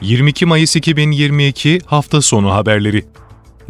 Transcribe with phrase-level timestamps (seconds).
[0.00, 3.04] 22 Mayıs 2022 hafta sonu haberleri.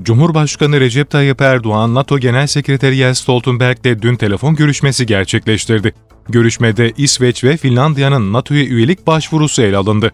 [0.02, 5.94] Cumhurbaşkanı Recep Tayyip Erdoğan, NATO Genel Sekreteri Jens Stoltenberg'le dün telefon görüşmesi gerçekleştirdi.
[6.28, 10.12] Görüşmede İsveç ve Finlandiya'nın NATO'ya üyelik başvurusu ele alındı.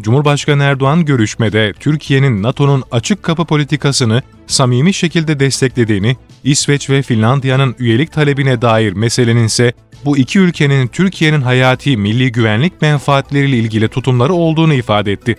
[0.00, 8.12] Cumhurbaşkanı Erdoğan görüşmede Türkiye'nin NATO'nun açık kapı politikasını samimi şekilde desteklediğini, İsveç ve Finlandiya'nın üyelik
[8.12, 9.72] talebine dair meselenin ise
[10.04, 15.36] bu iki ülkenin Türkiye'nin hayati milli güvenlik menfaatleriyle ilgili tutumları olduğunu ifade etti.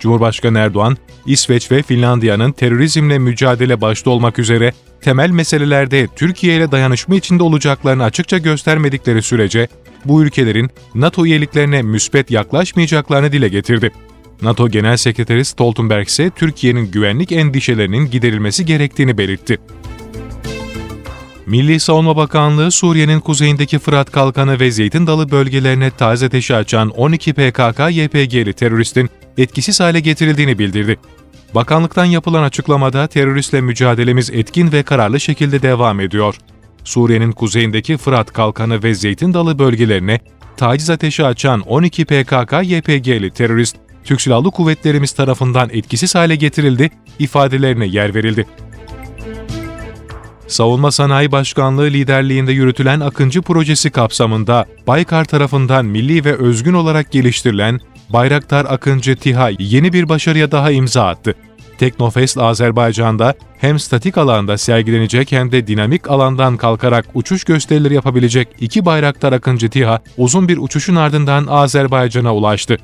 [0.00, 0.96] Cumhurbaşkanı Erdoğan,
[1.26, 8.04] İsveç ve Finlandiya'nın terörizmle mücadele başta olmak üzere temel meselelerde Türkiye ile dayanışma içinde olacaklarını
[8.04, 9.68] açıkça göstermedikleri sürece
[10.04, 13.92] bu ülkelerin NATO üyeliklerine müspet yaklaşmayacaklarını dile getirdi.
[14.42, 19.58] NATO Genel Sekreteri Stoltenberg ise Türkiye'nin güvenlik endişelerinin giderilmesi gerektiğini belirtti.
[21.48, 27.32] Milli Savunma Bakanlığı, Suriye'nin kuzeyindeki Fırat Kalkanı ve Zeytin Dalı bölgelerine taze ateşi açan 12
[27.32, 30.98] PKK-YPG'li teröristin etkisiz hale getirildiğini bildirdi.
[31.54, 36.34] Bakanlıktan yapılan açıklamada teröristle mücadelemiz etkin ve kararlı şekilde devam ediyor.
[36.84, 40.20] Suriye'nin kuzeyindeki Fırat Kalkanı ve Zeytin Dalı bölgelerine
[40.56, 48.14] taciz ateşi açan 12 PKK-YPG'li terörist, Türk Silahlı Kuvvetlerimiz tarafından etkisiz hale getirildi, ifadelerine yer
[48.14, 48.46] verildi.
[50.48, 57.80] Savunma Sanayi Başkanlığı liderliğinde yürütülen Akıncı projesi kapsamında Baykar tarafından milli ve özgün olarak geliştirilen
[58.08, 61.34] Bayraktar Akıncı TİHA yeni bir başarıya daha imza attı.
[61.78, 68.84] Teknofest Azerbaycan'da hem statik alanda sergilenecek hem de dinamik alandan kalkarak uçuş gösterileri yapabilecek iki
[68.84, 72.76] Bayraktar Akıncı TİHA uzun bir uçuşun ardından Azerbaycan'a ulaştı.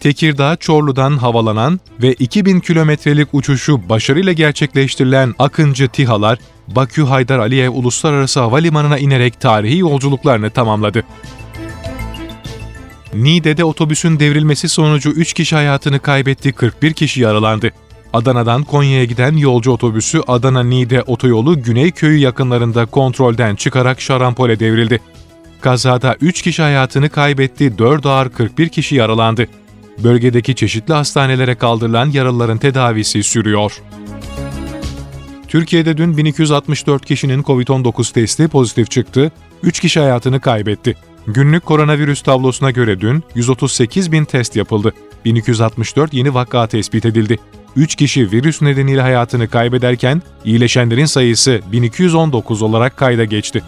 [0.00, 8.40] Tekirdağ Çorlu'dan havalanan ve 2000 kilometrelik uçuşu başarıyla gerçekleştirilen Akıncı TİHA'lar Bakü Haydar Aliyev Uluslararası
[8.40, 11.04] Havalimanı'na inerek tarihi yolculuklarını tamamladı.
[13.14, 17.70] Niğde'de otobüsün devrilmesi sonucu 3 kişi hayatını kaybetti, 41 kişi yaralandı.
[18.12, 25.00] Adana'dan Konya'ya giden yolcu otobüsü Adana-Niğde otoyolu Güneyköy'ü yakınlarında kontrolden çıkarak şarampole devrildi.
[25.60, 29.46] Kazada 3 kişi hayatını kaybetti, 4 ağır 41 kişi yaralandı.
[29.98, 33.82] Bölgedeki çeşitli hastanelere kaldırılan yaralıların tedavisi sürüyor.
[35.54, 39.32] Türkiye'de dün 1264 kişinin COVID-19 testi pozitif çıktı,
[39.62, 40.96] 3 kişi hayatını kaybetti.
[41.26, 44.92] Günlük koronavirüs tablosuna göre dün 138 bin test yapıldı.
[45.24, 47.38] 1264 yeni vaka tespit edildi.
[47.76, 53.62] 3 kişi virüs nedeniyle hayatını kaybederken iyileşenlerin sayısı 1219 olarak kayda geçti.